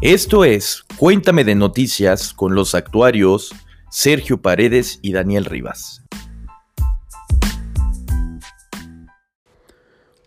Esto 0.00 0.44
es 0.44 0.84
Cuéntame 0.96 1.42
de 1.42 1.56
Noticias 1.56 2.32
con 2.32 2.54
los 2.54 2.76
actuarios 2.76 3.52
Sergio 3.90 4.40
Paredes 4.40 5.00
y 5.02 5.10
Daniel 5.10 5.44
Rivas. 5.44 6.04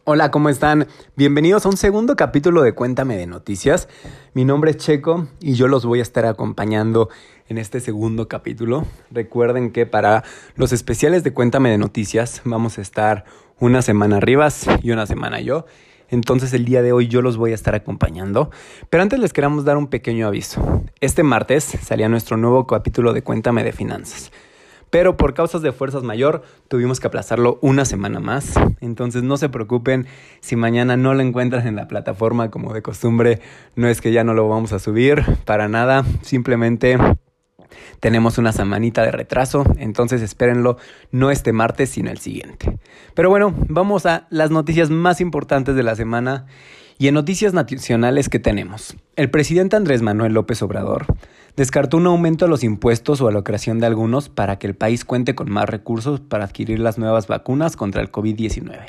Hola, 0.03 0.29
¿cómo 0.29 0.49
están? 0.49 0.87
Bienvenidos 1.15 1.65
a 1.65 1.69
un 1.69 1.77
segundo 1.77 2.17
capítulo 2.17 2.63
de 2.63 2.75
Cuéntame 2.75 3.15
de 3.15 3.27
Noticias. 3.27 3.87
Mi 4.33 4.43
nombre 4.43 4.71
es 4.71 4.77
Checo 4.77 5.29
y 5.39 5.53
yo 5.53 5.69
los 5.69 5.85
voy 5.85 5.99
a 5.99 6.03
estar 6.03 6.25
acompañando 6.25 7.07
en 7.47 7.57
este 7.57 7.79
segundo 7.79 8.27
capítulo. 8.27 8.85
Recuerden 9.09 9.71
que 9.71 9.85
para 9.85 10.25
los 10.55 10.73
especiales 10.73 11.23
de 11.23 11.33
Cuéntame 11.33 11.69
de 11.69 11.77
Noticias 11.77 12.41
vamos 12.43 12.77
a 12.77 12.81
estar 12.81 13.23
una 13.57 13.81
semana 13.81 14.19
Rivas 14.19 14.65
y 14.83 14.91
una 14.91 15.07
semana 15.07 15.39
yo. 15.39 15.65
Entonces 16.11 16.53
el 16.53 16.65
día 16.65 16.83
de 16.83 16.91
hoy 16.91 17.07
yo 17.07 17.21
los 17.21 17.37
voy 17.37 17.53
a 17.53 17.55
estar 17.55 17.73
acompañando. 17.73 18.51
Pero 18.89 19.01
antes 19.01 19.19
les 19.19 19.33
queremos 19.33 19.65
dar 19.65 19.77
un 19.77 19.87
pequeño 19.87 20.27
aviso. 20.27 20.83
Este 20.99 21.23
martes 21.23 21.63
salía 21.63 22.09
nuestro 22.09 22.37
nuevo 22.37 22.67
capítulo 22.67 23.13
de 23.13 23.23
Cuéntame 23.23 23.63
de 23.63 23.71
Finanzas. 23.71 24.31
Pero 24.91 25.15
por 25.15 25.33
causas 25.33 25.61
de 25.61 25.71
fuerzas 25.71 26.03
mayor 26.03 26.43
tuvimos 26.67 26.99
que 26.99 27.07
aplazarlo 27.07 27.57
una 27.61 27.85
semana 27.85 28.19
más. 28.19 28.53
Entonces 28.81 29.23
no 29.23 29.37
se 29.37 29.47
preocupen 29.47 30.05
si 30.41 30.57
mañana 30.57 30.97
no 30.97 31.13
lo 31.13 31.21
encuentran 31.21 31.65
en 31.65 31.77
la 31.77 31.87
plataforma 31.87 32.51
como 32.51 32.73
de 32.73 32.81
costumbre. 32.81 33.39
No 33.75 33.87
es 33.87 34.01
que 34.01 34.11
ya 34.11 34.25
no 34.25 34.33
lo 34.33 34.49
vamos 34.49 34.73
a 34.73 34.79
subir 34.79 35.23
para 35.45 35.69
nada. 35.69 36.03
Simplemente 36.21 36.97
tenemos 37.99 38.37
una 38.37 38.51
semanita 38.51 39.03
de 39.03 39.11
retraso, 39.11 39.63
entonces 39.77 40.21
espérenlo 40.21 40.77
no 41.11 41.31
este 41.31 41.53
martes, 41.53 41.89
sino 41.89 42.09
el 42.09 42.17
siguiente. 42.19 42.77
Pero 43.13 43.29
bueno, 43.29 43.53
vamos 43.67 44.05
a 44.05 44.27
las 44.29 44.51
noticias 44.51 44.89
más 44.89 45.21
importantes 45.21 45.75
de 45.75 45.83
la 45.83 45.95
semana 45.95 46.45
y 46.97 47.07
en 47.07 47.15
noticias 47.15 47.53
nacionales 47.53 48.29
que 48.29 48.37
tenemos. 48.37 48.95
El 49.15 49.31
presidente 49.31 49.75
Andrés 49.75 50.03
Manuel 50.03 50.33
López 50.33 50.61
Obrador 50.61 51.07
descartó 51.55 51.97
un 51.97 52.05
aumento 52.05 52.45
a 52.45 52.47
los 52.47 52.63
impuestos 52.63 53.21
o 53.21 53.27
a 53.27 53.31
la 53.31 53.43
creación 53.43 53.79
de 53.79 53.87
algunos 53.87 54.29
para 54.29 54.59
que 54.59 54.67
el 54.67 54.75
país 54.75 55.03
cuente 55.03 55.33
con 55.33 55.49
más 55.49 55.67
recursos 55.67 56.19
para 56.19 56.45
adquirir 56.45 56.79
las 56.79 56.97
nuevas 56.97 57.27
vacunas 57.27 57.75
contra 57.75 58.01
el 58.01 58.11
COVID-19. 58.11 58.81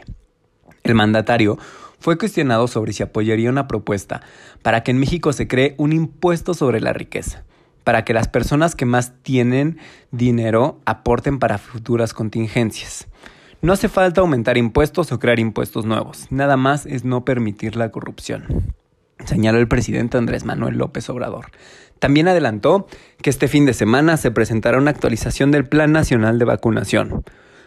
El 0.82 0.94
mandatario 0.94 1.58
fue 2.00 2.18
cuestionado 2.18 2.68
sobre 2.68 2.92
si 2.92 3.02
apoyaría 3.02 3.48
una 3.48 3.66
propuesta 3.66 4.20
para 4.60 4.82
que 4.82 4.90
en 4.90 4.98
México 4.98 5.32
se 5.32 5.48
cree 5.48 5.74
un 5.78 5.92
impuesto 5.92 6.52
sobre 6.52 6.80
la 6.80 6.92
riqueza 6.92 7.44
para 7.84 8.04
que 8.04 8.14
las 8.14 8.28
personas 8.28 8.74
que 8.74 8.86
más 8.86 9.12
tienen 9.22 9.78
dinero 10.10 10.80
aporten 10.84 11.38
para 11.38 11.58
futuras 11.58 12.14
contingencias. 12.14 13.06
No 13.60 13.72
hace 13.72 13.88
falta 13.88 14.20
aumentar 14.20 14.56
impuestos 14.56 15.12
o 15.12 15.18
crear 15.18 15.38
impuestos 15.38 15.84
nuevos, 15.84 16.26
nada 16.30 16.56
más 16.56 16.84
es 16.86 17.04
no 17.04 17.24
permitir 17.24 17.76
la 17.76 17.90
corrupción, 17.90 18.74
señaló 19.24 19.58
el 19.58 19.68
presidente 19.68 20.18
Andrés 20.18 20.44
Manuel 20.44 20.78
López 20.78 21.08
Obrador. 21.10 21.46
También 22.00 22.26
adelantó 22.26 22.88
que 23.22 23.30
este 23.30 23.46
fin 23.46 23.64
de 23.64 23.74
semana 23.74 24.16
se 24.16 24.32
presentará 24.32 24.78
una 24.78 24.90
actualización 24.90 25.52
del 25.52 25.68
Plan 25.68 25.92
Nacional 25.92 26.40
de 26.40 26.44
Vacunación 26.44 27.22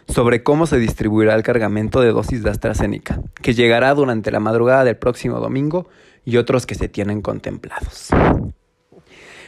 sobre 0.08 0.42
cómo 0.42 0.66
se 0.66 0.78
distribuirá 0.78 1.34
el 1.34 1.42
cargamento 1.42 2.00
de 2.00 2.12
dosis 2.12 2.42
de 2.42 2.50
AstraZeneca, 2.50 3.20
que 3.40 3.54
llegará 3.54 3.94
durante 3.94 4.30
la 4.30 4.40
madrugada 4.40 4.84
del 4.84 4.96
próximo 4.96 5.40
domingo 5.40 5.88
y 6.24 6.36
otros 6.36 6.66
que 6.66 6.74
se 6.74 6.88
tienen 6.88 7.22
contemplados. 7.22 8.10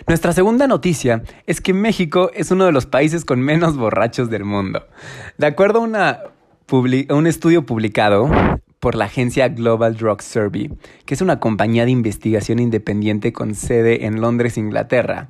Nuestra 0.09 0.33
segunda 0.33 0.67
noticia 0.67 1.23
es 1.47 1.61
que 1.61 1.75
México 1.75 2.31
es 2.33 2.51
uno 2.51 2.64
de 2.64 2.73
los 2.73 2.87
países 2.87 3.27
con 3.27 3.42
menos 3.42 3.77
borrachos 3.77 4.31
del 4.31 4.42
mundo. 4.42 4.87
De 5.37 5.47
acuerdo 5.47 5.84
a, 5.84 6.23
un 7.11 7.27
estudio 7.27 7.67
publicado 7.67 8.31
por 8.81 8.95
la 8.95 9.05
agencia 9.05 9.48
Global 9.48 9.98
Drug 9.98 10.23
Survey, 10.23 10.70
que 11.05 11.12
es 11.12 11.20
una 11.20 11.41
compañía 11.41 11.84
de 11.84 11.91
investigación 11.91 12.59
independiente 12.59 13.34
con 13.34 13.55
sede 13.55 14.06
en 14.06 14.23
Londres, 14.23 14.56
Inglaterra, 14.56 15.28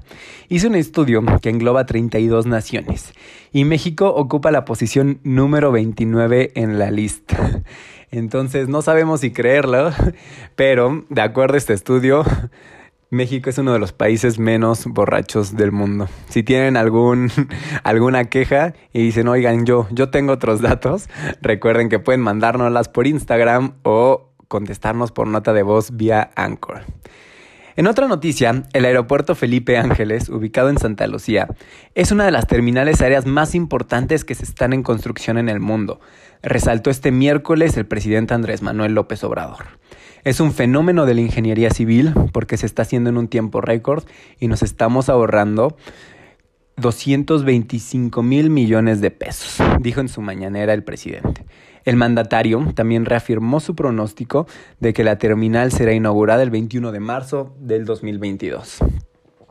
hizo 0.48 0.68
un 0.68 0.76
estudio 0.76 1.24
que 1.42 1.50
engloba 1.50 1.84
32 1.84 2.46
naciones 2.46 3.14
y 3.52 3.64
México 3.64 4.14
ocupa 4.14 4.52
la 4.52 4.64
posición 4.64 5.18
número 5.24 5.72
29 5.72 6.52
en 6.54 6.78
la 6.78 6.92
lista. 6.92 7.64
Entonces 8.12 8.68
no 8.68 8.80
sabemos 8.82 9.22
si 9.22 9.32
creerlo, 9.32 9.90
pero 10.54 11.04
de 11.08 11.20
acuerdo 11.20 11.54
a 11.54 11.58
este 11.58 11.72
estudio, 11.72 12.24
México 13.10 13.48
es 13.48 13.56
uno 13.56 13.72
de 13.72 13.78
los 13.78 13.92
países 13.92 14.38
menos 14.38 14.84
borrachos 14.84 15.56
del 15.56 15.72
mundo. 15.72 16.08
Si 16.28 16.42
tienen 16.42 16.76
algún, 16.76 17.30
alguna 17.82 18.26
queja 18.26 18.74
y 18.92 19.02
dicen, 19.02 19.28
oigan, 19.28 19.64
yo, 19.64 19.86
yo 19.90 20.10
tengo 20.10 20.32
otros 20.32 20.60
datos, 20.60 21.08
recuerden 21.40 21.88
que 21.88 21.98
pueden 21.98 22.20
mandárnoslas 22.20 22.90
por 22.90 23.06
Instagram 23.06 23.74
o 23.82 24.28
contestarnos 24.48 25.10
por 25.12 25.26
nota 25.26 25.54
de 25.54 25.62
voz 25.62 25.96
vía 25.96 26.30
Anchor. 26.36 26.82
En 27.76 27.86
otra 27.86 28.08
noticia, 28.08 28.64
el 28.72 28.84
aeropuerto 28.84 29.36
Felipe 29.36 29.78
Ángeles, 29.78 30.28
ubicado 30.28 30.68
en 30.68 30.78
Santa 30.78 31.06
Lucía, 31.06 31.46
es 31.94 32.10
una 32.10 32.24
de 32.24 32.32
las 32.32 32.48
terminales 32.48 33.00
aéreas 33.00 33.24
más 33.24 33.54
importantes 33.54 34.24
que 34.24 34.34
se 34.34 34.42
están 34.42 34.72
en 34.72 34.82
construcción 34.82 35.38
en 35.38 35.48
el 35.48 35.60
mundo, 35.60 36.00
resaltó 36.42 36.90
este 36.90 37.10
miércoles 37.10 37.76
el 37.76 37.86
presidente 37.86 38.34
Andrés 38.34 38.62
Manuel 38.62 38.94
López 38.94 39.22
Obrador. 39.24 39.64
Es 40.24 40.40
un 40.40 40.52
fenómeno 40.52 41.06
de 41.06 41.14
la 41.14 41.20
ingeniería 41.20 41.70
civil 41.70 42.12
porque 42.32 42.56
se 42.56 42.66
está 42.66 42.82
haciendo 42.82 43.10
en 43.10 43.18
un 43.18 43.28
tiempo 43.28 43.60
récord 43.60 44.04
y 44.38 44.48
nos 44.48 44.62
estamos 44.62 45.08
ahorrando 45.08 45.76
225 46.76 48.22
mil 48.22 48.50
millones 48.50 49.00
de 49.00 49.10
pesos, 49.10 49.58
dijo 49.80 50.00
en 50.00 50.08
su 50.08 50.20
mañanera 50.20 50.74
el 50.74 50.84
presidente. 50.84 51.44
El 51.84 51.96
mandatario 51.96 52.72
también 52.74 53.04
reafirmó 53.04 53.60
su 53.60 53.74
pronóstico 53.74 54.46
de 54.78 54.92
que 54.92 55.04
la 55.04 55.18
terminal 55.18 55.72
será 55.72 55.92
inaugurada 55.92 56.42
el 56.42 56.50
21 56.50 56.92
de 56.92 57.00
marzo 57.00 57.54
del 57.58 57.84
2022. 57.84 58.78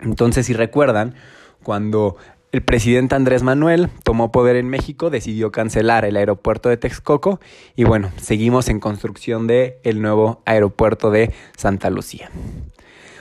Entonces, 0.02 0.46
si 0.46 0.54
recuerdan, 0.54 1.16
cuando 1.64 2.18
el 2.58 2.64
presidente 2.64 3.14
Andrés 3.14 3.44
Manuel 3.44 3.88
tomó 4.04 4.32
poder 4.32 4.56
en 4.56 4.68
México, 4.68 5.12
decidió 5.12 5.52
cancelar 5.52 6.06
el 6.06 6.18
aeropuerto 6.18 6.70
de 6.70 6.78
Texcoco 6.78 7.40
y 7.76 7.84
bueno, 7.84 8.10
seguimos 8.20 8.68
en 8.70 8.80
construcción 8.80 9.46
de 9.46 9.80
nuevo 10.02 10.42
aeropuerto 10.44 11.12
de 11.12 11.32
Santa 11.56 11.92
Lucía. 11.92 12.32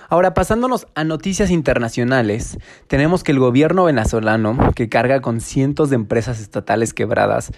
Ahora, 0.08 0.32
pasándonos 0.32 0.86
a 0.94 1.04
noticias 1.04 1.50
internacionales, 1.50 2.56
tenemos 2.86 3.24
que 3.24 3.32
el 3.32 3.38
gobierno 3.38 3.84
venezolano, 3.84 4.72
que 4.74 4.88
carga 4.88 5.20
con 5.20 5.42
cientos 5.42 5.91
de 5.91 5.97
empresas 5.97 6.41
estatales 6.41 6.94
quebradas 6.94 7.53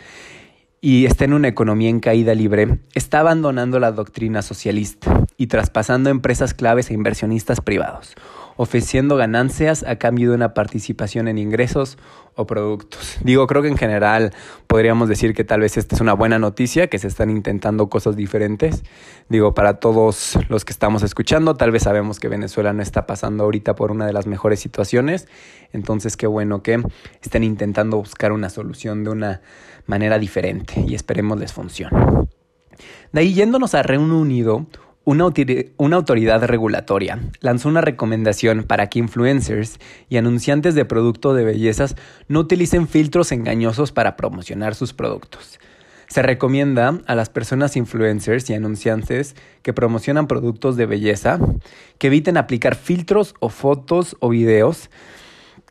y 0.81 1.06
está 1.06 1.25
en 1.25 1.33
una 1.33 1.49
economía 1.49 1.89
en 1.89 2.00
caída 2.00 2.34
libre, 2.34 2.78
está 2.94 3.21
abandonando 3.21 3.81
la 3.81 3.93
doctrina 3.93 4.43
socialista 4.43 5.25
y 5.37 5.49
traspasando 5.49 6.11
empresas 6.11 6.55
claves 6.55 6.91
a 6.91 6.94
inversionistas 6.94 7.61
privados 7.61 8.15
ofreciendo 8.59 9.16
ganancias 9.16 9.84
a 9.84 9.97
cambio 9.97 10.31
de 10.31 10.34
una 10.34 10.53
participación 10.53 11.28
en 11.28 11.39
ingresos 11.39 11.97
o 12.38 12.47
productos. 12.47 13.19
Digo, 13.22 13.47
creo 13.47 13.62
que 13.62 13.69
en 13.69 13.76
general 13.76 14.32
podríamos 14.66 15.09
decir 15.09 15.34
que 15.34 15.44
tal 15.44 15.60
vez 15.60 15.76
esta 15.76 15.97
es 15.97 16.00
una 16.00 16.15
buena 16.15 16.38
noticia, 16.38 16.87
que 16.87 16.99
se 16.99 17.09
están 17.09 17.31
intentando 17.31 17.88
cosas 17.88 18.16
diferentes. 18.16 18.84
Digo, 19.28 19.54
para 19.54 19.81
todos 19.81 20.38
los 20.48 20.65
que 20.65 20.72
estamos 20.72 21.03
escuchando, 21.03 21.56
tal 21.56 21.72
vez 21.72 21.82
sabemos 21.82 22.21
que 22.21 22.28
Venezuela 22.28 22.72
no 22.72 22.81
está 22.81 23.06
pasando 23.06 23.44
ahorita 23.44 23.75
por 23.75 23.91
una 23.91 24.06
de 24.06 24.12
las 24.12 24.27
mejores 24.27 24.60
situaciones, 24.60 25.27
entonces 25.72 26.16
qué 26.16 26.28
bueno 26.28 26.62
que 26.62 26.81
estén 27.22 27.43
intentando 27.43 27.97
buscar 27.97 28.32
una 28.32 28.50
solución 28.50 29.03
de 29.03 29.10
una 29.10 29.41
manera 29.87 30.19
diferente 30.19 30.84
y 30.87 30.94
esperemos 30.94 31.41
les 31.41 31.53
funcione. 31.53 31.98
De 33.12 33.21
ahí 33.21 33.34
yéndonos 33.34 33.75
a 33.75 33.82
Reino 33.82 34.16
Unido, 34.16 34.66
una, 35.09 35.97
autoridad 35.97 36.45
regulatoria 36.45 37.19
lanzó 37.41 37.71
una 37.71 37.81
recomendación 37.81 38.65
para 38.65 38.89
que 38.89 38.99
influencers 38.99 39.79
y 40.11 40.19
anunciantes 40.19 40.75
de 40.75 40.85
productos 40.85 41.35
de 41.35 41.45
bellezas 41.45 41.97
no 42.29 42.41
utilicen 42.41 42.87
filtros 42.87 43.33
engañosos 43.33 43.91
para 43.91 44.17
promocionar 44.17 44.75
sus 44.75 44.93
productos. 44.93 45.61
Se 46.09 46.21
recomienda 46.21 47.01
a 47.07 47.15
las 47.15 47.31
personas 47.31 47.75
influencers 47.77 48.51
y 48.51 48.55
anunciantes 48.55 49.34
que 49.63 49.72
promocionan 49.72 50.27
productos 50.27 50.77
de 50.77 50.84
belleza 50.84 51.39
que 51.97 52.09
eviten 52.09 52.37
aplicar 52.37 52.75
filtros 52.75 53.34
o 53.41 53.49
fotos 53.49 54.15
o 54.21 54.28
videos 54.28 54.91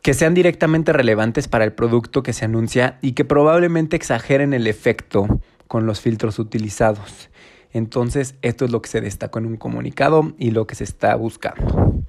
que 0.02 0.14
sean 0.14 0.34
directamente 0.34 0.92
relevantes 0.92 1.46
para 1.46 1.64
el 1.64 1.72
producto 1.72 2.24
que 2.24 2.32
se 2.32 2.44
anuncia 2.44 2.98
y 3.02 3.12
que 3.12 3.24
probablemente 3.24 3.94
exageren 3.94 4.52
el 4.52 4.66
efecto 4.66 5.28
con 5.68 5.86
los 5.86 6.00
filtros 6.00 6.40
utilizados. 6.40 7.30
Entonces, 7.72 8.34
esto 8.42 8.64
es 8.64 8.70
lo 8.70 8.82
que 8.82 8.88
se 8.88 9.00
destacó 9.00 9.38
en 9.38 9.46
un 9.46 9.56
comunicado 9.56 10.32
y 10.38 10.50
lo 10.50 10.66
que 10.66 10.74
se 10.74 10.84
está 10.84 11.14
buscando. 11.16 12.04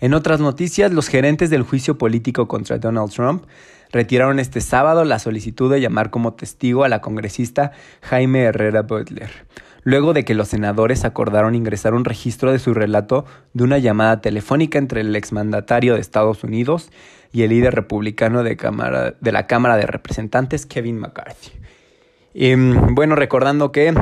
En 0.00 0.14
otras 0.14 0.40
noticias, 0.40 0.92
los 0.92 1.08
gerentes 1.08 1.48
del 1.50 1.62
juicio 1.62 1.96
político 1.96 2.48
contra 2.48 2.78
Donald 2.78 3.10
Trump 3.12 3.44
retiraron 3.92 4.38
este 4.38 4.60
sábado 4.60 5.04
la 5.04 5.18
solicitud 5.18 5.70
de 5.72 5.80
llamar 5.80 6.10
como 6.10 6.34
testigo 6.34 6.84
a 6.84 6.88
la 6.88 7.00
congresista 7.00 7.72
Jaime 8.02 8.42
Herrera 8.42 8.82
Butler, 8.82 9.30
luego 9.84 10.12
de 10.12 10.24
que 10.24 10.34
los 10.34 10.48
senadores 10.48 11.04
acordaron 11.04 11.54
ingresar 11.54 11.94
un 11.94 12.04
registro 12.04 12.52
de 12.52 12.58
su 12.58 12.74
relato 12.74 13.24
de 13.54 13.64
una 13.64 13.78
llamada 13.78 14.20
telefónica 14.20 14.78
entre 14.78 15.00
el 15.00 15.16
exmandatario 15.16 15.94
de 15.94 16.00
Estados 16.00 16.44
Unidos 16.44 16.90
y 17.32 17.42
el 17.42 17.50
líder 17.50 17.74
republicano 17.74 18.42
de, 18.42 18.56
de 19.20 19.32
la 19.32 19.46
Cámara 19.46 19.76
de 19.76 19.86
Representantes, 19.86 20.66
Kevin 20.66 20.98
McCarthy. 20.98 21.52
Y, 22.38 22.50
em, 22.50 22.94
bueno, 22.94 23.14
recordando 23.14 23.72
que 23.72 23.94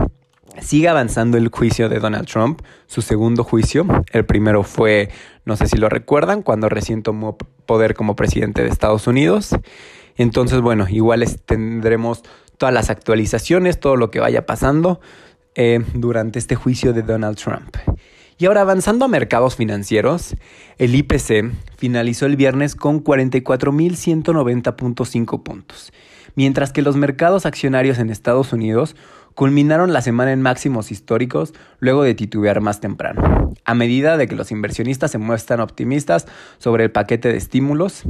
Sigue 0.61 0.89
avanzando 0.89 1.37
el 1.37 1.49
juicio 1.49 1.89
de 1.89 1.99
Donald 1.99 2.27
Trump, 2.27 2.63
su 2.87 3.03
segundo 3.03 3.45
juicio. 3.45 3.87
El 4.13 4.25
primero 4.25 4.63
fue, 4.63 5.11
no 5.45 5.57
sé 5.57 5.67
si 5.67 5.77
lo 5.77 5.89
recuerdan, 5.89 6.43
cuando 6.43 6.69
recién 6.69 7.03
tomó 7.03 7.37
poder 7.67 7.95
como 7.95 8.17
presidente 8.17 8.63
de 8.63 8.69
Estados 8.69 9.07
Unidos. 9.07 9.51
Entonces, 10.17 10.61
bueno, 10.61 10.87
igual 10.89 11.25
tendremos 11.45 12.23
todas 12.57 12.73
las 12.73 12.91
actualizaciones, 12.91 13.81
todo 13.81 13.97
lo 13.97 14.11
que 14.11 14.21
vaya 14.21 14.47
pasando 14.47 15.01
eh, 15.55 15.85
durante 15.95 16.39
este 16.39 16.55
juicio 16.55 16.93
de 16.93 17.03
Donald 17.03 17.37
Trump. 17.37 17.77
Y 18.39 18.47
ahora 18.47 18.63
avanzando 18.63 19.05
a 19.05 19.09
mercados 19.09 19.55
financieros, 19.55 20.35
el 20.79 20.95
IPC 20.95 21.53
finalizó 21.77 22.27
el 22.27 22.35
viernes 22.37 22.75
con 22.75 23.05
44.190.5 23.05 25.43
puntos, 25.45 25.93
mientras 26.35 26.73
que 26.73 26.83
los 26.83 26.97
mercados 26.97 27.47
accionarios 27.47 27.99
en 27.99 28.11
Estados 28.11 28.53
Unidos 28.53 28.97
culminaron 29.35 29.93
la 29.93 30.03
semana 30.03 30.33
en 30.33 30.43
máximos 30.43 30.91
históricos 30.91 31.55
luego 31.81 32.03
de 32.03 32.15
titubear 32.15 32.61
más 32.61 32.81
temprano. 32.81 33.53
A 33.65 33.75
medida 33.75 34.17
de 34.17 34.29
que 34.29 34.37
los 34.37 34.51
inversionistas 34.51 35.11
se 35.11 35.19
muestran 35.19 35.61
optimistas 35.61 36.27
sobre 36.59 36.85
el 36.85 36.91
paquete 36.91 37.31
de 37.31 37.37
estímulos, 37.37 38.05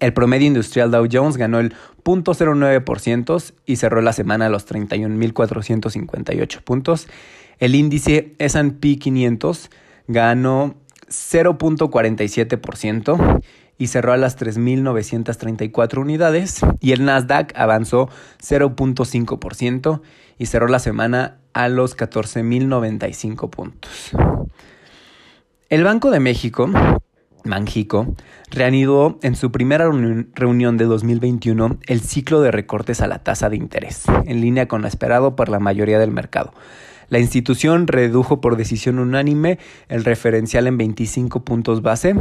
el 0.00 0.12
promedio 0.12 0.46
industrial 0.46 0.90
Dow 0.90 1.06
Jones 1.10 1.36
ganó 1.36 1.60
el 1.60 1.74
0.09% 2.04 3.54
y 3.66 3.76
cerró 3.76 4.00
la 4.00 4.12
semana 4.12 4.46
a 4.46 4.48
los 4.48 4.66
31.458 4.68 6.62
puntos. 6.62 7.08
El 7.58 7.74
índice 7.74 8.34
SP 8.38 8.98
500 8.98 9.70
ganó 10.08 10.74
0.47% 11.08 13.42
y 13.78 13.88
cerró 13.88 14.12
a 14.12 14.16
las 14.16 14.38
3.934 14.38 15.98
unidades 15.98 16.60
y 16.80 16.92
el 16.92 17.04
Nasdaq 17.04 17.52
avanzó 17.56 18.08
0.5% 18.40 20.00
y 20.38 20.46
cerró 20.46 20.68
la 20.68 20.78
semana 20.78 21.38
a 21.52 21.68
los 21.68 21.96
14.095 21.96 23.50
puntos. 23.50 24.12
El 25.68 25.84
Banco 25.84 26.10
de 26.10 26.20
México, 26.20 26.68
Manjico, 27.44 28.14
reanudó 28.50 29.18
en 29.22 29.34
su 29.34 29.50
primera 29.50 29.90
reunión 30.34 30.76
de 30.76 30.84
2021 30.84 31.78
el 31.86 32.00
ciclo 32.00 32.40
de 32.40 32.50
recortes 32.50 33.00
a 33.00 33.06
la 33.06 33.20
tasa 33.20 33.48
de 33.48 33.56
interés, 33.56 34.04
en 34.26 34.40
línea 34.40 34.68
con 34.68 34.82
lo 34.82 34.88
esperado 34.88 35.34
por 35.34 35.48
la 35.48 35.58
mayoría 35.58 35.98
del 35.98 36.10
mercado. 36.10 36.52
La 37.08 37.18
institución 37.18 37.88
redujo 37.88 38.40
por 38.40 38.56
decisión 38.56 38.98
unánime 38.98 39.58
el 39.88 40.04
referencial 40.04 40.66
en 40.66 40.78
25 40.78 41.44
puntos 41.44 41.82
base 41.82 42.14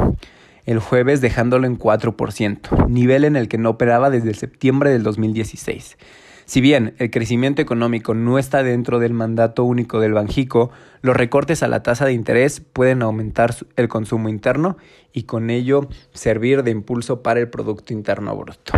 el 0.66 0.80
jueves 0.80 1.22
dejándolo 1.22 1.68
en 1.68 1.78
4%, 1.78 2.88
nivel 2.88 3.24
en 3.24 3.36
el 3.36 3.48
que 3.48 3.58
no 3.58 3.72
operaba 3.72 4.10
desde 4.10 4.34
septiembre 4.34 4.90
del 4.92 5.04
2016. 5.04 5.98
Si 6.46 6.60
bien 6.60 6.96
el 6.98 7.12
crecimiento 7.12 7.62
económico 7.62 8.14
no 8.14 8.38
está 8.38 8.62
dentro 8.62 9.00
del 9.00 9.14
mandato 9.14 9.64
único 9.64 10.00
del 10.00 10.14
Banjico, 10.14 10.70
los 11.02 11.16
recortes 11.16 11.64
a 11.64 11.70
la 11.70 11.82
tasa 11.82 12.06
de 12.06 12.14
interés 12.14 12.60
pueden 12.60 13.02
aumentar 13.04 13.56
el 13.78 13.88
consumo 13.88 14.28
interno 14.28 14.78
y 15.14 15.24
con 15.24 15.50
ello 15.50 15.88
servir 16.14 16.64
de 16.64 16.72
impulso 16.72 17.24
para 17.24 17.40
el 17.40 17.50
Producto 17.50 17.94
Interno 17.94 18.36
Bruto. 18.36 18.74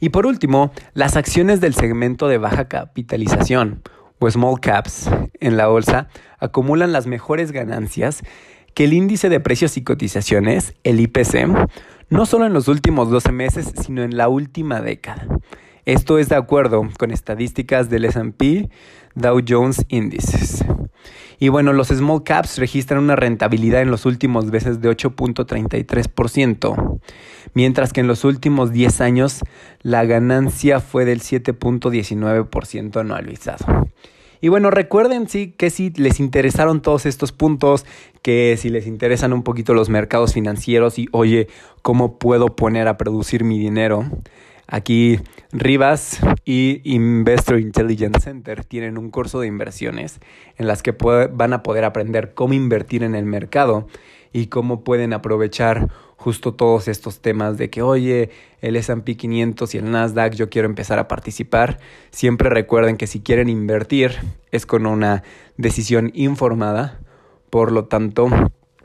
Y 0.00 0.10
por 0.10 0.26
último, 0.26 0.70
las 0.92 1.16
acciones 1.16 1.62
del 1.62 1.74
segmento 1.74 2.28
de 2.28 2.36
baja 2.36 2.68
capitalización 2.68 3.80
o 4.18 4.30
small 4.30 4.60
caps 4.60 5.08
en 5.40 5.56
la 5.56 5.68
bolsa 5.68 6.08
acumulan 6.38 6.92
las 6.92 7.06
mejores 7.06 7.52
ganancias 7.52 8.22
que 8.74 8.84
el 8.84 8.92
índice 8.92 9.28
de 9.28 9.40
precios 9.40 9.76
y 9.76 9.82
cotizaciones, 9.82 10.74
el 10.82 11.00
IPC, 11.00 11.48
no 12.10 12.26
solo 12.26 12.46
en 12.46 12.52
los 12.52 12.68
últimos 12.68 13.10
12 13.10 13.32
meses, 13.32 13.72
sino 13.82 14.02
en 14.02 14.16
la 14.16 14.28
última 14.28 14.80
década. 14.80 15.26
Esto 15.84 16.18
es 16.18 16.28
de 16.28 16.36
acuerdo 16.36 16.88
con 16.98 17.10
estadísticas 17.10 17.90
del 17.90 18.06
SP 18.08 18.70
Dow 19.14 19.40
Jones 19.46 19.84
Índices. 19.88 20.64
Y 21.38 21.48
bueno, 21.48 21.72
los 21.72 21.88
small 21.88 22.22
caps 22.24 22.58
registran 22.58 23.02
una 23.02 23.16
rentabilidad 23.16 23.82
en 23.82 23.90
los 23.90 24.06
últimos 24.06 24.46
meses 24.46 24.80
de 24.80 24.90
8.33%, 24.90 27.00
mientras 27.54 27.92
que 27.92 28.00
en 28.00 28.06
los 28.06 28.24
últimos 28.24 28.72
10 28.72 29.00
años 29.00 29.40
la 29.82 30.04
ganancia 30.04 30.80
fue 30.80 31.04
del 31.04 31.20
7.19% 31.20 33.00
anualizado. 33.00 33.88
Y 34.44 34.48
bueno, 34.48 34.70
recuerden 34.70 35.26
sí 35.26 35.54
que 35.56 35.70
si 35.70 35.88
les 35.96 36.20
interesaron 36.20 36.82
todos 36.82 37.06
estos 37.06 37.32
puntos, 37.32 37.86
que 38.20 38.58
si 38.58 38.68
les 38.68 38.86
interesan 38.86 39.32
un 39.32 39.42
poquito 39.42 39.72
los 39.72 39.88
mercados 39.88 40.34
financieros 40.34 40.98
y 40.98 41.08
oye, 41.12 41.48
¿cómo 41.80 42.18
puedo 42.18 42.54
poner 42.54 42.86
a 42.86 42.98
producir 42.98 43.42
mi 43.42 43.58
dinero? 43.58 44.04
Aquí 44.66 45.18
Rivas 45.50 46.20
y 46.44 46.82
Investor 46.84 47.58
Intelligence 47.58 48.20
Center 48.20 48.66
tienen 48.66 48.98
un 48.98 49.10
curso 49.10 49.40
de 49.40 49.46
inversiones 49.46 50.20
en 50.58 50.66
las 50.66 50.82
que 50.82 50.94
van 51.32 51.54
a 51.54 51.62
poder 51.62 51.86
aprender 51.86 52.34
cómo 52.34 52.52
invertir 52.52 53.02
en 53.02 53.14
el 53.14 53.24
mercado 53.24 53.88
y 54.34 54.48
cómo 54.48 54.84
pueden 54.84 55.14
aprovechar 55.14 55.88
justo 56.24 56.54
todos 56.54 56.88
estos 56.88 57.20
temas 57.20 57.58
de 57.58 57.68
que, 57.68 57.82
oye, 57.82 58.30
el 58.62 58.76
SP 58.80 59.12
500 59.14 59.74
y 59.74 59.78
el 59.78 59.90
Nasdaq, 59.90 60.32
yo 60.32 60.48
quiero 60.48 60.66
empezar 60.66 60.98
a 60.98 61.06
participar. 61.06 61.78
Siempre 62.12 62.48
recuerden 62.48 62.96
que 62.96 63.06
si 63.06 63.20
quieren 63.20 63.50
invertir 63.50 64.12
es 64.50 64.64
con 64.64 64.86
una 64.86 65.22
decisión 65.58 66.12
informada. 66.14 66.98
Por 67.50 67.72
lo 67.72 67.84
tanto, 67.84 68.30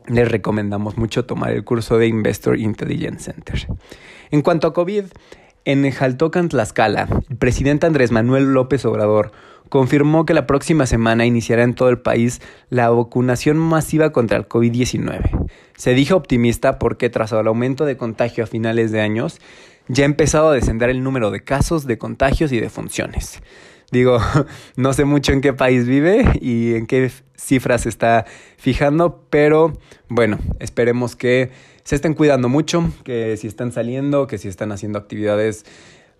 les 0.07 0.29
recomendamos 0.29 0.97
mucho 0.97 1.25
tomar 1.25 1.51
el 1.51 1.63
curso 1.63 1.97
de 1.97 2.07
Investor 2.07 2.59
Intelligence 2.59 3.31
Center. 3.31 3.67
En 4.31 4.41
cuanto 4.41 4.67
a 4.67 4.73
COVID, 4.73 5.05
en 5.63 5.89
Jaltocan, 5.89 6.49
Tlaxcala, 6.49 7.07
el 7.29 7.37
presidente 7.37 7.87
Andrés 7.87 8.11
Manuel 8.11 8.53
López 8.53 8.83
Obrador 8.83 9.31
confirmó 9.69 10.25
que 10.25 10.33
la 10.33 10.47
próxima 10.47 10.85
semana 10.85 11.25
iniciará 11.25 11.63
en 11.63 11.75
todo 11.75 11.89
el 11.89 11.99
país 11.99 12.41
la 12.69 12.89
vacunación 12.89 13.57
masiva 13.57 14.11
contra 14.11 14.37
el 14.37 14.47
COVID-19. 14.47 15.47
Se 15.77 15.93
dijo 15.93 16.15
optimista 16.15 16.79
porque 16.79 17.09
tras 17.09 17.31
el 17.31 17.47
aumento 17.47 17.85
de 17.85 17.95
contagio 17.95 18.43
a 18.43 18.47
finales 18.47 18.91
de 18.91 19.01
años, 19.01 19.39
ya 19.87 20.03
ha 20.03 20.05
empezado 20.05 20.49
a 20.49 20.53
descender 20.53 20.89
el 20.89 21.03
número 21.03 21.31
de 21.31 21.43
casos, 21.43 21.85
de 21.85 21.97
contagios 21.97 22.51
y 22.51 22.59
de 22.59 22.69
funciones. 22.69 23.41
Digo, 23.91 24.19
no 24.75 24.93
sé 24.93 25.05
mucho 25.05 25.31
en 25.31 25.41
qué 25.41 25.53
país 25.53 25.87
vive 25.87 26.25
y 26.41 26.75
en 26.75 26.85
qué 26.85 27.11
cifras 27.35 27.81
se 27.81 27.89
está 27.89 28.25
fijando, 28.57 29.23
pero 29.29 29.73
bueno, 30.07 30.39
esperemos 30.59 31.15
que 31.15 31.51
se 31.83 31.95
estén 31.95 32.13
cuidando 32.13 32.49
mucho, 32.49 32.91
que 33.03 33.35
si 33.37 33.47
están 33.47 33.71
saliendo, 33.71 34.27
que 34.27 34.37
si 34.37 34.47
están 34.47 34.71
haciendo 34.71 34.99
actividades 34.99 35.65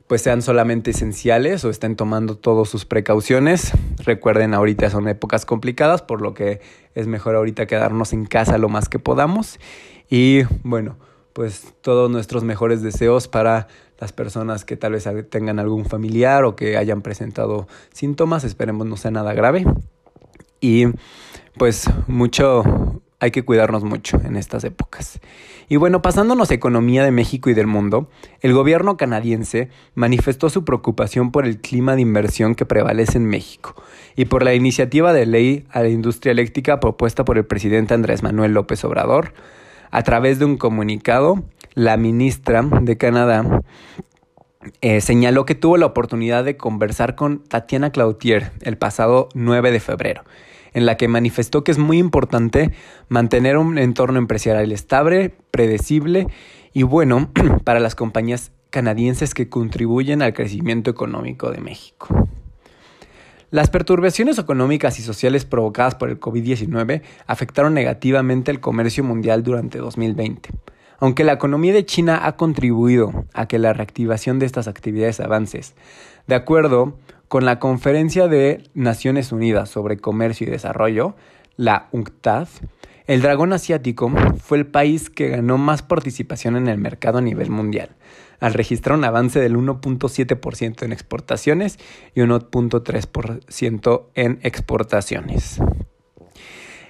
pues 0.09 0.23
sean 0.23 0.41
solamente 0.41 0.89
esenciales 0.89 1.63
o 1.63 1.69
estén 1.69 1.95
tomando 1.95 2.35
todas 2.35 2.67
sus 2.67 2.83
precauciones. 2.83 3.73
Recuerden, 4.03 4.56
ahorita 4.56 4.89
son 4.89 5.07
épocas 5.07 5.45
complicadas, 5.45 6.01
por 6.01 6.23
lo 6.23 6.33
que 6.33 6.61
es 6.95 7.06
mejor 7.06 7.35
ahorita 7.35 7.68
quedarnos 7.68 8.11
en 8.11 8.25
casa 8.25 8.57
lo 8.57 8.69
más 8.69 8.89
que 8.89 8.97
podamos. 8.97 9.59
Y 10.09 10.45
bueno, 10.63 10.97
pues 11.33 11.75
todos 11.81 12.09
nuestros 12.09 12.44
mejores 12.44 12.81
deseos 12.81 13.28
para 13.28 13.68
las 13.99 14.11
personas 14.11 14.66
que 14.66 14.75
tal 14.78 14.94
vez 14.94 15.07
tengan 15.30 15.59
algún 15.59 15.85
familiar 15.85 16.44
o 16.44 16.56
que 16.56 16.75
hayan 16.75 17.04
presentado 17.04 17.68
síntomas. 17.94 18.44
Esperemos 18.44 18.87
no 18.87 18.97
sea 18.97 19.11
nada 19.11 19.33
grave. 19.33 19.63
Y 20.59 20.85
pues 21.56 21.87
mucho, 22.07 22.63
hay 23.19 23.31
que 23.31 23.44
cuidarnos 23.44 23.83
mucho 23.83 24.19
en 24.23 24.35
estas 24.35 24.64
épocas. 24.64 25.19
Y 25.68 25.76
bueno, 25.76 26.02
pasándonos 26.02 26.49
a 26.49 26.54
economía 26.54 27.04
de 27.04 27.11
México 27.11 27.49
y 27.49 27.54
del 27.54 27.68
mundo, 27.68 28.09
el 28.42 28.54
gobierno 28.54 28.97
canadiense 28.97 29.69
manifestó 29.94 30.49
su 30.49 30.66
preocupación 30.66 31.31
por 31.31 31.45
el 31.45 31.59
clima 31.59 31.95
de 31.95 32.02
inversión 32.02 32.56
que 32.56 32.66
prevalece 32.66 33.18
en 33.18 33.26
México 33.26 33.76
y 34.16 34.26
por 34.26 34.44
la 34.44 34.56
iniciativa 34.56 35.14
de 35.14 35.26
ley 35.26 35.66
a 35.69 35.81
la 35.81 35.90
industria 35.90 36.31
eléctrica 36.31 36.80
propuesta 36.80 37.23
por 37.23 37.38
el 37.38 37.45
presidente 37.45 37.94
Andrés 37.94 38.23
Manuel 38.23 38.54
López 38.54 38.83
Obrador. 38.83 39.33
A 39.92 40.04
través 40.04 40.40
de 40.40 40.45
un 40.45 40.57
comunicado, 40.57 41.44
la 41.76 41.97
ministra 41.97 42.64
de 42.64 42.97
Canadá 42.97 43.61
eh, 44.81 45.02
señaló 45.02 45.45
que 45.45 45.56
tuvo 45.56 45.78
la 45.78 45.85
oportunidad 45.85 46.44
de 46.44 46.57
conversar 46.57 47.16
con 47.16 47.44
Tatiana 47.44 47.92
Cloutier 47.92 48.52
el 48.61 48.78
pasado 48.78 49.30
9 49.35 49.71
de 49.71 49.80
febrero 49.80 50.23
en 50.73 50.85
la 50.85 50.97
que 50.97 51.07
manifestó 51.07 51.64
que 51.64 51.71
es 51.71 51.78
muy 51.78 51.97
importante 51.97 52.71
mantener 53.07 53.57
un 53.57 53.78
entorno 53.78 54.19
empresarial 54.19 54.71
estable, 54.71 55.33
predecible 55.52 56.28
y 56.73 56.83
bueno 56.83 57.30
para 57.64 57.80
las 57.80 57.95
compañías 57.95 58.52
canadienses 58.69 59.33
que 59.33 59.49
contribuyen 59.49 60.21
al 60.21 60.33
crecimiento 60.33 60.92
económico 60.92 61.52
de 61.52 61.61
México. 61.61 62.07
Las 63.52 63.71
perturbaciones 63.71 64.38
económicas 64.38 64.99
y 64.99 65.02
sociales 65.02 65.44
provocadas 65.44 65.95
por 65.95 66.09
el 66.09 66.19
COVID-19 66.19 67.02
afectaron 67.26 67.73
negativamente 67.73 68.52
el 68.52 68.59
comercio 68.59 69.04
mundial 69.04 69.42
durante 69.42 69.80
2020. 69.80 70.52
Aunque 70.99 71.23
la 71.23 71.33
economía 71.33 71.73
de 71.73 71.85
China 71.85 72.28
ha 72.28 72.35
contribuido 72.35 73.26
a 73.33 73.47
que 73.47 73.57
la 73.57 73.73
reactivación 73.73 74.38
de 74.38 74.45
estas 74.45 74.68
actividades 74.68 75.19
avances, 75.19 75.73
de 76.28 76.35
acuerdo 76.35 76.99
con 77.30 77.45
la 77.45 77.59
Conferencia 77.59 78.28
de 78.28 78.64
Naciones 78.74 79.31
Unidas 79.31 79.69
sobre 79.69 79.98
Comercio 79.98 80.48
y 80.48 80.50
Desarrollo, 80.50 81.16
la 81.56 81.88
UNCTAD, 81.92 82.48
El 83.06 83.21
dragón 83.21 83.54
asiático 83.54 84.12
fue 84.40 84.59
el 84.59 84.68
país 84.68 85.09
que 85.09 85.30
ganó 85.30 85.57
más 85.57 85.81
participación 85.81 86.56
en 86.57 86.68
el 86.68 86.78
mercado 86.78 87.19
a 87.19 87.21
nivel 87.21 87.50
mundial, 87.50 87.90
al 88.40 88.54
registrar 88.54 88.98
un 88.98 89.04
avance 89.04 89.40
del 89.40 89.56
1.7% 89.56 90.83
en 90.83 90.92
exportaciones 90.92 91.80
y 92.14 92.21
1.3% 92.21 94.04
en 94.14 94.40
exportaciones. 94.44 95.59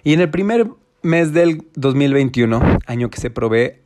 Y 0.04 0.14
en 0.14 0.22
el 0.22 0.30
primer 0.30 0.70
mes 1.02 1.32
del 1.34 1.64
2021, 1.76 2.80
año 2.86 3.10
que 3.10 3.22
se 3.22 3.30
provee 3.30 3.79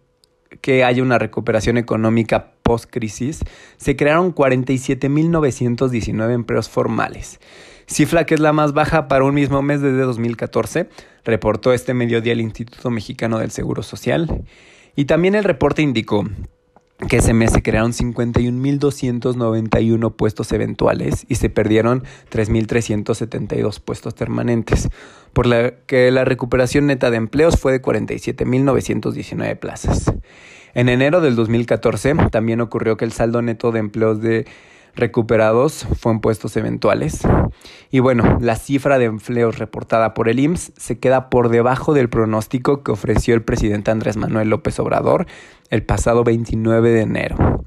que 0.62 0.84
haya 0.84 1.04
una 1.04 1.20
recuperación 1.20 1.78
económica 1.78 2.54
post-crisis, 2.64 3.42
se 3.78 3.96
crearon 3.96 4.34
47.919 4.34 6.34
empleos 6.34 6.70
formales 6.70 7.40
cifra 7.88 8.26
que 8.26 8.36
es 8.36 8.40
la 8.40 8.54
más 8.54 8.74
baja 8.74 9.08
para 9.08 9.24
un 9.24 9.36
mismo 9.36 9.62
mes 9.62 9.82
desde 9.82 10.02
2014, 10.02 10.90
reportó 11.24 11.74
este 11.74 11.94
mediodía 11.94 12.34
el 12.34 12.42
Instituto 12.42 12.90
Mexicano 12.90 13.40
del 13.40 13.52
Seguro 13.52 13.84
Social. 13.84 14.44
Y 14.96 15.06
también 15.06 15.36
el 15.36 15.44
reporte 15.44 15.82
indicó 15.82 16.26
que 17.08 17.18
ese 17.18 17.34
mes 17.34 17.52
se 17.52 17.62
crearon 17.62 17.92
51.291 17.92 20.16
puestos 20.16 20.52
eventuales 20.52 21.26
y 21.28 21.36
se 21.36 21.50
perdieron 21.50 22.04
3.372 22.32 23.80
puestos 23.80 24.14
permanentes, 24.14 24.90
por 25.34 25.48
lo 25.48 25.74
que 25.86 26.10
la 26.12 26.26
recuperación 26.26 26.88
neta 26.88 27.12
de 27.12 27.18
empleos 27.18 27.60
fue 27.60 27.74
de 27.74 27.82
47.919 27.82 29.58
plazas. 29.58 30.14
En 30.76 30.90
enero 30.90 31.22
del 31.22 31.36
2014 31.36 32.16
también 32.32 32.62
ocurrió 32.62 32.98
que 32.98 33.06
el 33.06 33.12
saldo 33.12 33.42
neto 33.42 33.72
de 33.72 33.80
empleos 33.80 34.22
de 34.22 34.46
recuperados 34.96 35.88
fueron 36.00 36.22
puestos 36.22 36.56
eventuales. 36.58 37.22
Y 37.92 38.00
bueno, 38.00 38.38
la 38.40 38.56
cifra 38.56 38.98
de 38.98 39.06
empleos 39.06 39.58
reportada 39.58 40.14
por 40.14 40.30
el 40.30 40.40
IMSS 40.40 40.74
se 40.78 41.00
queda 41.00 41.30
por 41.30 41.50
debajo 41.50 41.94
del 41.94 42.10
pronóstico 42.10 42.84
que 42.84 42.92
ofreció 42.92 43.36
el 43.36 43.44
presidente 43.44 43.92
Andrés 43.92 44.18
Manuel 44.18 44.50
López 44.50 44.80
Obrador 44.80 45.28
el 45.70 45.84
pasado 45.84 46.24
29 46.24 46.92
de 46.92 47.02
enero 47.02 47.64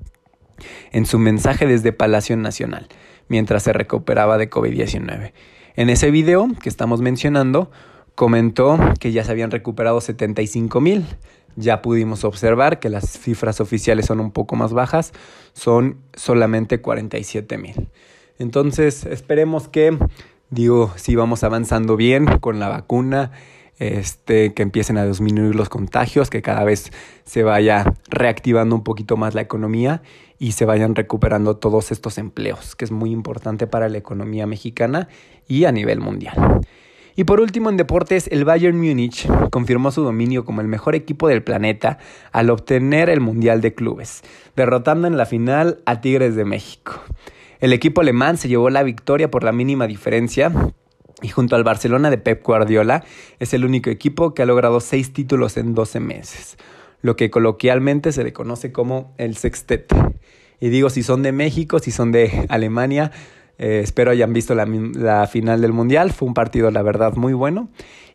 en 0.92 1.06
su 1.06 1.18
mensaje 1.18 1.66
desde 1.66 1.92
Palacio 1.92 2.36
Nacional, 2.36 2.88
mientras 3.28 3.62
se 3.62 3.72
recuperaba 3.72 4.38
de 4.38 4.48
COVID-19. 4.48 5.32
En 5.76 5.90
ese 5.90 6.10
video 6.10 6.48
que 6.62 6.68
estamos 6.68 7.00
mencionando, 7.00 7.70
comentó 8.14 8.78
que 8.98 9.12
ya 9.12 9.24
se 9.24 9.32
habían 9.32 9.50
recuperado 9.50 10.00
75 10.00 10.80
mil, 10.80 11.04
ya 11.56 11.82
pudimos 11.82 12.24
observar 12.24 12.78
que 12.78 12.88
las 12.88 13.18
cifras 13.18 13.60
oficiales 13.60 14.06
son 14.06 14.20
un 14.20 14.30
poco 14.30 14.56
más 14.56 14.72
bajas, 14.72 15.12
son 15.52 15.98
solamente 16.14 16.80
47 16.80 17.58
mil. 17.58 17.88
Entonces, 18.38 19.04
esperemos 19.06 19.68
que, 19.68 19.98
digo, 20.50 20.92
si 20.96 21.16
vamos 21.16 21.42
avanzando 21.42 21.96
bien 21.96 22.26
con 22.40 22.60
la 22.60 22.68
vacuna, 22.68 23.32
este, 23.78 24.54
que 24.54 24.62
empiecen 24.62 24.96
a 24.96 25.06
disminuir 25.06 25.54
los 25.54 25.68
contagios, 25.68 26.30
que 26.30 26.42
cada 26.42 26.64
vez 26.64 26.92
se 27.24 27.42
vaya 27.42 27.94
reactivando 28.08 28.74
un 28.74 28.82
poquito 28.82 29.16
más 29.16 29.34
la 29.34 29.42
economía 29.42 30.02
y 30.38 30.52
se 30.52 30.64
vayan 30.64 30.94
recuperando 30.94 31.56
todos 31.56 31.92
estos 31.92 32.18
empleos, 32.18 32.74
que 32.74 32.84
es 32.84 32.90
muy 32.90 33.10
importante 33.10 33.66
para 33.66 33.88
la 33.88 33.98
economía 33.98 34.46
mexicana 34.46 35.08
y 35.46 35.64
a 35.64 35.72
nivel 35.72 36.00
mundial. 36.00 36.60
Y 37.18 37.24
por 37.24 37.40
último 37.40 37.70
en 37.70 37.78
deportes, 37.78 38.28
el 38.30 38.44
Bayern 38.44 38.76
Múnich 38.76 39.26
confirmó 39.50 39.90
su 39.90 40.02
dominio 40.02 40.44
como 40.44 40.60
el 40.60 40.68
mejor 40.68 40.94
equipo 40.94 41.28
del 41.28 41.42
planeta 41.42 41.96
al 42.30 42.50
obtener 42.50 43.08
el 43.08 43.20
Mundial 43.20 43.62
de 43.62 43.74
Clubes, 43.74 44.22
derrotando 44.54 45.08
en 45.08 45.16
la 45.16 45.24
final 45.24 45.78
a 45.86 46.02
Tigres 46.02 46.36
de 46.36 46.44
México. 46.44 47.00
El 47.58 47.72
equipo 47.72 48.02
alemán 48.02 48.36
se 48.36 48.48
llevó 48.48 48.68
la 48.68 48.82
victoria 48.82 49.30
por 49.30 49.44
la 49.44 49.52
mínima 49.52 49.86
diferencia 49.86 50.52
y 51.22 51.28
junto 51.28 51.56
al 51.56 51.64
Barcelona 51.64 52.10
de 52.10 52.18
Pep 52.18 52.44
Guardiola 52.44 53.02
es 53.38 53.54
el 53.54 53.64
único 53.64 53.88
equipo 53.88 54.34
que 54.34 54.42
ha 54.42 54.46
logrado 54.46 54.80
seis 54.80 55.14
títulos 55.14 55.56
en 55.56 55.74
12 55.74 56.00
meses, 56.00 56.58
lo 57.00 57.16
que 57.16 57.30
coloquialmente 57.30 58.12
se 58.12 58.24
le 58.24 58.34
conoce 58.34 58.72
como 58.72 59.14
el 59.16 59.38
sextete. 59.38 59.96
Y 60.60 60.68
digo, 60.68 60.90
si 60.90 61.02
son 61.02 61.22
de 61.22 61.32
México, 61.32 61.78
si 61.78 61.92
son 61.92 62.12
de 62.12 62.44
Alemania, 62.50 63.10
eh, 63.58 63.80
espero 63.82 64.10
hayan 64.10 64.32
visto 64.32 64.54
la, 64.54 65.26
final 65.26 65.60
del 65.60 65.72
Mundial. 65.72 66.12
Fue 66.12 66.28
un 66.28 66.34
partido, 66.34 66.70
la 66.70 66.82
verdad, 66.82 67.14
muy 67.14 67.32
bueno. 67.32 67.68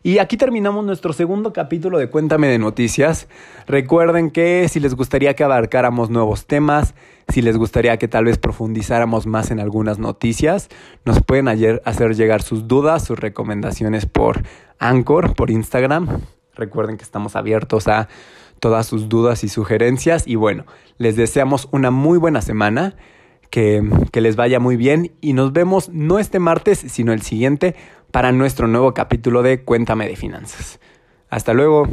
Y 0.04 0.18
aquí 0.18 0.36
terminamos 0.36 0.84
nuestro 0.84 1.12
segundo 1.12 1.52
capítulo 1.52 1.98
de 1.98 2.10
Cuéntame 2.10 2.48
de 2.48 2.58
Noticias. 2.58 3.28
Recuerden 3.66 4.30
que 4.30 4.68
si 4.68 4.80
les 4.80 4.94
gustaría 4.94 5.34
que 5.34 5.44
abarcáramos 5.44 6.10
nuevos 6.10 6.46
temas, 6.46 6.94
si 7.28 7.40
les 7.40 7.56
gustaría 7.56 7.96
que 7.98 8.08
tal 8.08 8.24
vez 8.24 8.38
profundizáramos 8.38 9.26
más 9.26 9.50
en 9.50 9.60
algunas 9.60 9.98
noticias, 9.98 10.68
nos 11.04 11.22
pueden 11.22 11.48
hacer 11.48 12.16
llegar 12.16 12.42
sus 12.42 12.66
dudas, 12.66 13.04
sus 13.04 13.18
recomendaciones 13.18 14.06
por 14.06 14.42
Anchor, 14.78 15.34
por 15.34 15.50
Instagram. 15.50 16.20
Recuerden 16.54 16.96
que 16.96 17.04
estamos 17.04 17.36
abiertos 17.36 17.86
a 17.86 18.08
todas 18.58 18.86
sus 18.86 19.08
dudas 19.08 19.44
y 19.44 19.48
sugerencias. 19.48 20.26
Y 20.26 20.34
bueno, 20.34 20.66
les 20.98 21.16
deseamos 21.16 21.68
una 21.70 21.90
muy 21.90 22.18
buena 22.18 22.42
semana 22.42 22.96
que, 23.52 23.82
les 24.14 24.34
vaya 24.34 24.58
muy 24.58 24.76
bien 24.76 25.12
y 25.20 25.34
nos 25.34 25.52
vemos 25.52 25.90
no 25.90 26.18
este 26.18 26.38
martes, 26.38 26.78
sino 26.78 27.12
el 27.12 27.20
siguiente 27.20 27.76
para 28.10 28.32
nuestro 28.32 28.66
nuevo 28.66 28.94
capítulo 28.94 29.42
de 29.42 29.62
Cuéntame 29.62 30.08
de 30.08 30.16
Finanzas. 30.16 30.80
Hasta 31.28 31.52
luego. 31.52 31.86